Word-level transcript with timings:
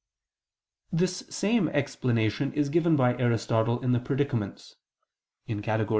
This 0.91 1.23
same 1.29 1.67
explanation 1.67 2.51
is 2.53 2.69
given 2.69 2.95
by 2.95 3.15
Aristotle 3.17 3.79
in 3.83 3.91
the 3.91 3.99
Predicaments 3.99 4.75
(Categor. 5.47 5.89